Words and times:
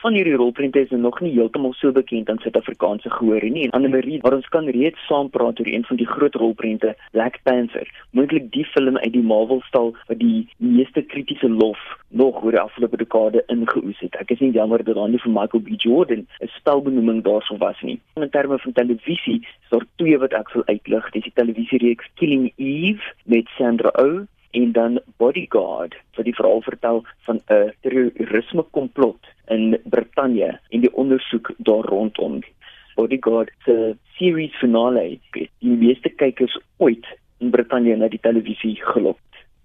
van 0.00 0.14
hierdie 0.16 0.34
rolprente 0.34 0.80
is 0.80 0.90
nog 0.90 1.20
nie 1.20 1.32
heeltemal 1.34 1.74
so 1.76 1.92
bekend 1.92 2.30
aan 2.30 2.38
Suid-Afrikaanse 2.40 3.10
gehoor 3.10 3.44
nie. 3.52 3.66
En 3.68 3.76
Annelie, 3.76 4.18
maar 4.22 4.32
ons 4.38 4.48
kan 4.48 4.68
reeds 4.72 5.06
saam 5.06 5.28
praat 5.30 5.60
oor 5.60 5.68
een 5.68 5.84
van 5.84 6.00
die 6.00 6.06
groot 6.06 6.34
rolprente, 6.34 6.94
Black 7.12 7.36
Panther. 7.42 7.88
Moontlik 8.16 8.48
die 8.54 8.64
film 8.64 8.96
uit 8.96 9.12
die 9.12 9.22
Marvel-stal 9.22 9.92
wat 10.08 10.18
die 10.22 10.48
meeste 10.56 11.02
kritiese 11.02 11.50
lof 11.52 11.78
nog 12.08 12.40
oor 12.42 12.56
die 12.56 12.62
afgelope 12.62 12.96
dekade 12.96 13.44
ingeoes 13.52 14.00
het. 14.00 14.16
Ek 14.24 14.32
is 14.32 14.40
nie 14.40 14.52
jammer 14.56 14.84
dat 14.84 14.96
dan 14.96 15.12
nie 15.12 15.20
vir 15.20 15.36
Michael 15.36 15.64
B 15.68 15.76
Jordan 15.76 16.26
'n 16.40 16.52
spelbenoeming 16.56 17.22
daarso 17.22 17.56
was 17.60 17.80
nie. 17.82 18.00
In 18.16 18.30
terme 18.30 18.58
van 18.58 18.72
televisie, 18.72 19.40
is 19.40 19.68
daar 19.68 19.86
twee 19.96 20.18
wat 20.18 20.32
ek 20.32 20.52
wil 20.52 20.64
uitlig. 20.66 21.10
Dis 21.10 21.22
die 21.22 21.36
televisiereeks 21.36 22.08
Killing 22.14 22.52
Eve 22.56 23.12
met 23.24 23.48
Sandra 23.58 23.92
Oh 24.00 24.24
en 24.50 24.72
dan 24.72 25.00
Bodyguard 25.16 25.94
vir 26.16 26.24
die 26.24 26.34
verhaal 26.34 26.62
vertel 26.62 27.02
van 27.26 27.40
'n 27.48 27.72
terrorisme 27.80 28.64
komplot 28.70 29.26
in 29.48 29.78
Brittanje 29.84 30.58
en 30.70 30.80
die 30.80 30.94
ondersoek 30.94 31.52
daar 31.58 31.84
rondom. 31.84 32.40
Bodyguard 32.94 33.50
se 33.64 33.96
series 34.16 34.54
finale 34.58 35.18
het 35.32 35.50
die 35.58 35.76
meeste 35.76 36.08
kykers 36.08 36.58
ooit 36.76 37.06
in 37.38 37.50
Brittanje 37.50 37.96
na 37.96 38.08
die 38.08 38.20
televisie 38.20 38.76
gelok. 38.92 39.18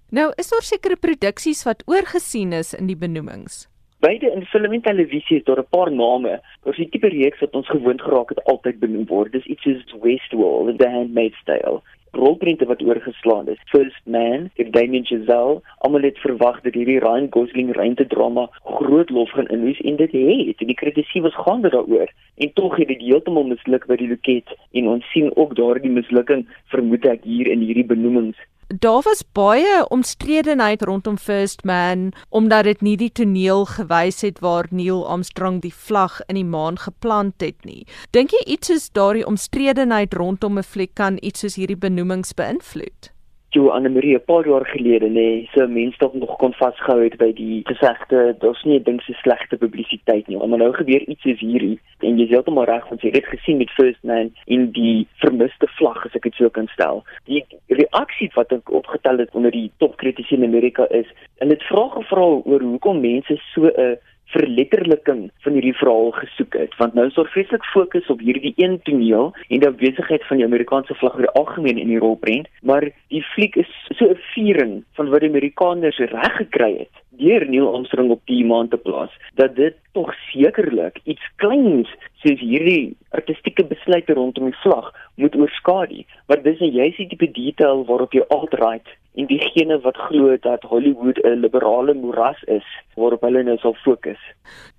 Nou, 0.09 0.31
is 0.35 0.49
daar 0.49 0.61
sekere 0.61 0.95
produksies 0.95 1.63
wat 1.63 1.83
oorgesien 1.85 2.53
is 2.53 2.73
in 2.73 2.87
die 2.87 2.97
benoemings? 2.97 3.65
Beide 3.99 4.31
in 4.31 4.45
film 4.45 4.73
en 4.73 4.81
televisie 4.81 5.37
is 5.37 5.43
daar 5.43 5.59
'n 5.59 5.69
paar 5.69 5.91
name. 5.91 6.39
Ons 6.63 6.77
die 6.77 6.89
tipe 6.89 7.07
reeks 7.07 7.39
wat 7.39 7.55
ons 7.55 7.67
gewoond 7.67 8.01
geraak 8.01 8.29
het 8.29 8.43
altyd 8.43 8.79
benoem 8.79 9.05
word. 9.05 9.31
Dis 9.31 9.45
iets 9.45 9.61
soos 9.61 10.01
Westworld 10.01 10.69
en 10.69 10.77
The 10.77 10.89
Handmaid's 10.89 11.43
Tale 11.43 11.81
rolprente 12.15 12.65
wat 12.65 12.81
oorgeslaan 12.81 13.47
is. 13.47 13.61
First 13.71 14.01
Man, 14.05 14.49
deur 14.55 14.71
Damien 14.71 15.05
Chazelle, 15.05 15.61
almal 15.77 16.07
het 16.07 16.17
verwag 16.23 16.61
dat 16.61 16.73
hierdie 16.73 16.99
Ryan 16.99 17.27
Gosling 17.29 17.73
ruimte 17.75 18.07
drama 18.07 18.47
groot 18.63 19.09
lof 19.09 19.31
gaan 19.35 19.51
inwys 19.53 19.81
en 19.81 19.99
dit 20.01 20.11
het. 20.11 20.63
Die 20.67 20.79
kritiek 20.81 21.21
was 21.21 21.35
gaande 21.45 21.69
daaroor 21.69 22.11
en 22.35 22.53
tog 22.53 22.75
het 22.75 22.87
dit 22.87 23.01
heeltemal 23.01 23.47
misluk 23.47 23.85
by 23.87 23.95
die 23.99 24.09
loket 24.09 24.55
en 24.71 24.87
ons 24.95 25.11
sien 25.11 25.31
ook 25.35 25.55
daardie 25.55 25.91
mislukking 25.91 26.45
vermoed 26.73 27.05
ek 27.05 27.23
hier 27.23 27.47
in 27.51 27.63
hierdie 27.63 27.87
benoemings 27.87 28.39
Daar 28.67 29.01
was 29.01 29.21
baie 29.31 29.87
omstredenheid 29.89 30.81
rondom 30.81 31.17
First 31.17 31.63
Man 31.63 32.13
omdat 32.29 32.63
dit 32.63 32.81
nie 32.81 32.97
die 32.97 33.11
toneel 33.11 33.65
gewys 33.65 34.21
het 34.25 34.39
waar 34.41 34.65
Neil 34.69 35.07
Armstrong 35.07 35.61
die 35.61 35.73
vlag 35.73 36.17
in 36.25 36.39
die 36.39 36.45
maan 36.45 36.79
geplant 36.81 37.41
het 37.45 37.61
nie. 37.65 37.85
Dink 38.09 38.33
jy 38.33 38.41
iets 38.57 38.69
is 38.73 38.89
daardie 38.89 39.25
omstredenheid 39.25 40.13
rondom 40.13 40.57
'n 40.57 40.63
fliek 40.63 40.95
kan 40.95 41.17
iets 41.21 41.39
soos 41.39 41.55
hierdie 41.55 41.77
benoemings 41.77 42.33
beïnvloed? 42.33 43.14
Toe 43.55 43.71
Anne 43.71 43.89
Marie 43.89 44.15
'n 44.15 44.25
paar 44.31 44.45
jaar 44.47 44.65
gelede 44.65 45.07
nê, 45.07 45.11
nee, 45.13 45.49
so 45.53 45.67
mense 45.67 45.97
tog 45.97 46.13
nog 46.13 46.35
kon 46.37 46.53
vasgehou 46.53 47.03
het 47.03 47.15
by 47.17 47.31
die 47.33 47.61
gesegde 47.63 48.35
daar's 48.39 48.63
nie 48.63 48.79
'n 48.79 48.83
ding 48.83 49.01
so 49.01 49.13
slegte 49.13 49.57
publisiteit 49.57 50.27
nie. 50.27 50.37
Maar 50.37 50.57
nou 50.57 50.73
gebeur 50.73 51.03
iets 51.07 51.21
soos 51.21 51.39
hierdie 51.39 51.79
en 51.99 52.17
jy 52.17 52.23
is 52.23 52.29
heeltemal 52.29 52.65
reg 52.65 52.87
want 52.89 53.01
jy 53.01 53.11
het 53.11 53.25
gesien 53.25 53.57
met 53.57 53.71
First 53.71 54.03
Man 54.03 54.31
in 54.45 54.71
die 54.71 55.07
vermiste 55.23 55.67
vlag 55.77 56.05
as 56.05 56.15
ek 56.15 56.23
dit 56.23 56.33
sou 56.33 56.49
kan 56.49 56.67
stel. 56.67 57.03
Die 57.25 57.45
reaksie 57.67 58.29
wat 58.33 58.51
ek 58.51 58.71
opgetel 58.71 59.17
het 59.17 59.29
onder 59.31 59.51
die 59.51 59.71
topkritici 59.77 60.35
in 60.35 60.43
Amerika 60.43 60.87
is 60.89 61.07
en 61.37 61.47
dit 61.47 61.63
vra 61.63 61.87
gevra 61.89 62.25
oor 62.43 62.61
hoekom 62.61 62.99
mense 62.99 63.39
so 63.53 63.65
'n 63.67 63.97
verletterliking 64.33 65.31
van 65.45 65.53
hierdie 65.53 65.75
verhaal 65.77 66.11
gesoek 66.11 66.53
het. 66.53 66.75
Want 66.77 66.93
nou 66.93 67.07
is 67.07 67.13
daar 67.13 67.29
vreeslik 67.33 67.63
fokus 67.73 68.07
op 68.13 68.19
hierdie 68.19 68.53
een 68.57 68.79
toneel 68.83 69.33
en 69.47 69.59
die 69.59 69.71
besigheid 69.71 70.25
van 70.27 70.37
die 70.37 70.45
Amerikaanse 70.45 70.95
vlag 70.95 71.15
oor 71.15 71.27
die 71.27 71.37
algemeen 71.41 71.77
in 71.77 71.93
die 71.93 72.01
rolprent. 72.01 72.49
Maar 72.61 72.89
die 73.13 73.23
fliek 73.33 73.55
is 73.55 73.71
so 73.97 74.09
'n 74.09 74.21
viering 74.33 74.83
van 74.93 75.09
wat 75.09 75.19
die 75.19 75.29
Amerikaners 75.29 75.97
reg 75.97 76.35
gekry 76.37 76.77
het 76.77 77.03
deur 77.17 77.45
Neil 77.49 77.73
Armstrong 77.73 78.11
op 78.11 78.21
die 78.25 78.43
maan 78.45 78.67
te 78.67 78.77
plaas 78.77 79.13
dat 79.39 79.55
dit 79.55 79.77
tog 79.91 80.11
sekerlik 80.31 80.99
iets 81.03 81.23
kleins 81.41 81.91
soos 82.23 82.39
hierdie 82.39 82.95
artistieke 83.09 83.65
besluite 83.69 84.13
rondom 84.17 84.49
die 84.49 84.61
vlag 84.63 84.91
moet 85.15 85.35
oorskadu. 85.35 86.03
Want 86.27 86.43
dis 86.43 86.59
nou 86.59 86.71
juist 86.71 86.97
die 86.97 87.07
tipe 87.13 87.31
detail 87.31 87.85
waarop 87.85 88.13
jy 88.13 88.25
alt-right 88.35 88.95
en 89.15 89.27
diegene 89.31 89.79
wat 89.83 89.97
glo 90.07 90.35
dat 90.41 90.63
Hollywood 90.71 91.17
'n 91.23 91.39
liberale 91.45 91.93
moeras 91.93 92.43
is 92.43 92.67
waarop 92.95 93.21
hulle 93.21 93.43
nou 93.43 93.57
sal 93.57 93.73
fokus. 93.73 94.19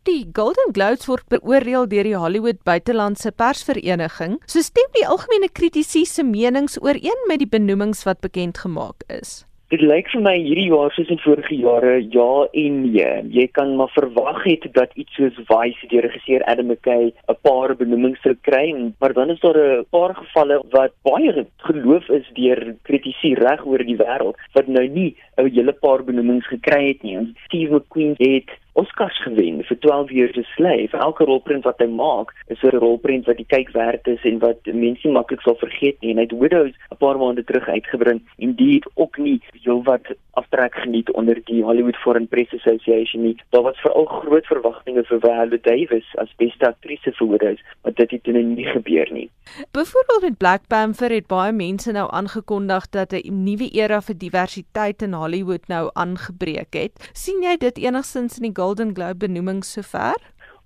Die 0.03 0.29
Golden 0.33 0.73
Globes 0.73 1.07
word 1.07 1.29
beoordeel 1.29 1.89
deur 1.89 2.05
die 2.05 2.17
Hollywood 2.17 2.63
Buitelandse 2.65 3.33
Persvereniging. 3.33 4.39
So 4.47 4.61
stem 4.61 4.89
die 4.93 5.07
algemene 5.07 5.49
kritici 5.53 6.05
se 6.05 6.23
menings 6.25 6.79
ooreen 6.83 7.27
met 7.27 7.39
die 7.39 7.49
benoemings 7.49 8.05
wat 8.05 8.21
bekend 8.21 8.59
gemaak 8.59 9.03
is. 9.09 9.47
Dit 9.67 9.81
lyk 9.83 10.07
vir 10.13 10.21
my 10.23 10.33
hierdie 10.39 10.69
jaar 10.71 10.93
soos 10.95 11.09
in 11.11 11.19
vorige 11.19 11.57
jare 11.59 11.97
ja 12.15 12.27
en 12.61 12.75
nee. 12.85 13.15
Jy 13.35 13.47
kan 13.59 13.73
maar 13.75 13.91
verwag 13.97 14.45
het 14.45 14.69
dat 14.77 14.93
iets 14.95 15.17
soos 15.19 15.41
Vice 15.49 15.89
deur 15.91 16.07
regisseur 16.07 16.45
Adam 16.53 16.69
McKay 16.71 17.11
'n 17.11 17.37
paar 17.43 17.75
benoemings 17.81 18.23
sou 18.23 18.37
kry, 18.49 18.71
maar 19.01 19.13
dan 19.13 19.31
is 19.35 19.41
daar 19.41 19.59
'n 19.59 19.85
paar 19.91 20.15
gevalle 20.15 20.63
wat 20.71 20.95
baie 21.03 21.47
geloof 21.67 22.09
is 22.09 22.31
deur 22.39 22.77
kritici 22.83 23.35
reg 23.35 23.67
oor 23.67 23.83
die 23.83 23.99
wêreld 23.99 24.39
wat 24.55 24.69
nou 24.69 24.87
nie 24.87 25.17
'n 25.37 25.51
hele 25.51 25.73
paar 25.73 26.05
benoemings 26.05 26.47
gekry 26.47 26.87
het 26.87 27.03
nie. 27.03 27.35
Steve 27.47 27.75
McQueen 27.75 28.15
het 28.19 28.51
Oscars 28.77 29.23
gewen 29.23 29.63
vir 29.65 29.79
12 29.81 30.11
Years 30.11 30.37
a 30.37 30.43
Slave. 30.55 30.99
Elke 30.99 31.25
rolprent 31.25 31.65
wat 31.65 31.79
hy 31.81 31.87
maak, 31.89 32.35
is 32.53 32.63
'n 32.63 32.77
rolprent 32.77 33.27
wat 33.27 33.37
die 33.37 33.49
kyk 33.49 33.71
werd 33.73 34.07
is 34.07 34.23
en 34.23 34.39
wat 34.39 34.61
mense 34.65 35.09
maklik 35.09 35.41
sal 35.41 35.57
vergeet 35.57 35.97
nie. 36.01 36.11
En 36.11 36.17
hy 36.17 36.27
het 36.29 36.39
Widows 36.39 36.75
'n 36.93 36.97
paar 36.99 37.19
maande 37.19 37.45
terug 37.45 37.69
uitgebring 37.69 38.21
en 38.39 38.55
dit 38.55 38.75
het 38.75 38.91
ook 38.95 39.17
nie 39.19 39.41
heelwat 39.65 40.07
aftrek 40.37 40.75
geniet 40.75 41.11
onder 41.13 41.41
die 41.45 41.63
Hollywood 41.65 41.97
Foreign 41.97 42.29
Press 42.29 42.53
Association 42.53 43.23
nie. 43.23 43.37
Daar 43.51 43.63
was 43.63 43.81
veral 43.81 44.05
groot 44.05 44.47
verwagtinge 44.47 45.05
vir 45.05 45.21
Viola 45.21 45.59
Davis 45.63 46.09
as 46.15 46.35
beste 46.37 46.67
aktrise 46.67 47.13
vir 47.13 47.29
Widows, 47.29 47.63
maar 47.83 47.95
dit 47.95 48.11
het 48.11 48.23
toe 48.23 48.33
nie 48.33 48.67
gebeur 48.67 49.13
nie. 49.13 49.31
Byvoorbeeld 49.73 50.23
met 50.23 50.37
Black 50.37 50.67
Panther 50.69 51.11
het 51.11 51.27
baie 51.27 51.53
mense 51.53 51.93
nou 51.93 52.09
aangekondig 52.13 52.89
dat 52.91 53.13
'n 53.13 53.43
nuwe 53.45 53.69
era 53.73 54.01
vir 54.01 54.19
diversiteit 54.19 55.03
in 55.03 55.13
Hollywood 55.13 55.69
nou 55.69 55.91
aangebreek 55.93 56.75
het. 56.75 57.11
sien 57.13 57.43
jy 57.43 57.57
dit 57.57 57.79
enigstens 57.79 58.37
in 58.37 58.43
die 58.43 58.53
Golden 58.67 58.95
Globe 58.95 59.17
benoeming 59.17 59.65
sover? 59.65 60.17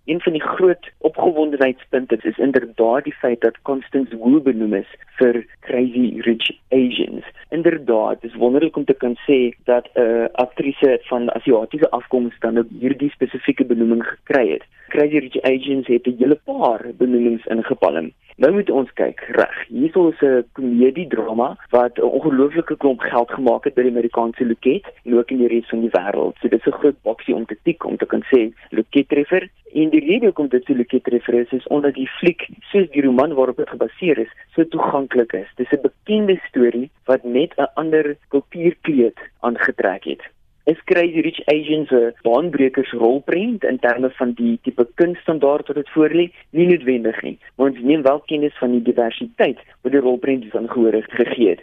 Een 0.05 0.21
van 0.21 0.33
die 0.33 0.43
groot 0.43 0.91
opgewondenheidspunte 0.99 2.19
is 2.23 2.39
inderdaad 2.39 3.05
die 3.05 3.13
feit 3.13 3.41
dat 3.41 3.63
Constance 3.63 4.17
Wu 4.17 4.41
benoem 4.41 4.75
is 4.75 4.89
vir 5.19 5.45
Crazy 5.61 6.21
Rich 6.25 6.49
Asians. 6.69 7.25
Inderdaad, 7.49 8.21
dit 8.21 8.31
is 8.31 8.39
wonderlik 8.41 8.77
om 8.77 8.85
te 8.85 8.97
kan 9.03 9.17
sê 9.27 9.39
dat 9.65 9.91
'n 9.93 10.01
uh, 10.01 10.25
aktrise 10.33 10.99
van 11.11 11.31
Asiatiese 11.35 11.91
afkoms 11.91 12.35
dan 12.39 12.67
hierdie 12.81 13.11
spesifieke 13.11 13.65
benoeming 13.65 14.05
gekry 14.07 14.49
het. 14.53 14.65
Crazy 14.91 15.19
Rich 15.19 15.43
Asians 15.43 15.87
het 15.87 16.07
'n 16.07 16.17
hele 16.19 16.39
paar 16.45 16.83
benoemings 16.99 17.47
ingepalm. 17.47 18.13
Nou 18.37 18.53
moet 18.53 18.71
ons 18.71 18.93
kyk 18.93 19.21
reg. 19.37 19.57
Hier 19.69 19.97
is 20.09 20.21
'n 20.21 20.45
komedie 20.53 21.07
drama 21.07 21.57
wat 21.71 21.99
'n 21.99 22.03
ongelooflike 22.03 22.77
klomp 22.77 23.01
geld 23.01 23.31
gemaak 23.31 23.65
het 23.65 23.75
by 23.75 23.83
die 23.83 23.91
Amerikaanse 23.91 24.47
loket 24.47 24.85
en 25.05 25.19
ook 25.19 25.31
in 25.31 25.39
die 25.39 25.49
res 25.49 25.69
van 25.69 25.81
die 25.81 25.91
wêreld. 25.91 26.37
So 26.41 26.49
dit 26.49 26.61
is 26.61 26.73
'n 26.73 26.79
groot 26.81 27.03
boksie 27.03 27.35
om 27.35 27.47
te 27.47 27.57
tik 27.63 27.85
om 27.85 27.97
te 27.97 28.07
kan 28.07 28.23
sê 28.33 28.53
loket 28.71 29.09
treffer. 29.09 29.49
En 29.73 29.91
die 29.91 30.05
rede 30.09 30.25
hoekom 30.25 30.49
dit 30.49 30.65
so 30.65 30.75
loket 30.75 31.05
treffer 31.05 31.35
is, 31.35 31.53
is 31.53 31.67
omdat 31.67 31.95
die 31.95 32.09
fliek, 32.09 32.49
soos 32.61 32.91
die 32.91 33.03
roman 33.03 33.35
waarop 33.35 33.57
dit 33.57 33.69
gebaseer 33.69 34.19
is, 34.19 34.33
so 34.55 34.69
toeganklik 34.69 35.33
is. 35.33 35.49
Dis 35.57 35.73
'n 35.73 35.81
bekende 35.83 36.41
storie 36.49 36.91
wat 37.05 37.25
net 37.25 37.53
'n 37.57 37.71
ander 37.75 38.17
kultuurkleed 38.29 39.19
aangetrek 39.41 40.05
het 40.05 40.23
is 40.65 40.77
Crazy 40.85 41.21
Rich 41.21 41.41
Asians 41.47 41.91
'n 41.91 42.15
baanbrekers 42.23 42.93
rolprent 42.93 43.65
in 43.65 43.79
terme 43.79 44.11
van 44.11 44.33
die 44.33 44.59
tipe 44.63 44.89
kunststandaard 44.95 45.67
wat 45.67 45.77
dit 45.77 45.91
voorlê? 45.91 46.27
Nie 46.51 46.67
noodwendig 46.67 47.23
nie, 47.23 47.39
maar 47.57 47.69
ons 47.71 47.81
neem 47.81 48.03
wel 48.03 48.21
kennis 48.21 48.59
van 48.59 48.71
die 48.71 48.83
diversiteit 48.83 49.59
wat 49.83 49.93
die 49.93 50.01
rolprent 50.01 50.45
van 50.51 50.69
gehoor 50.69 51.05
gegee 51.09 51.49
het. 51.49 51.63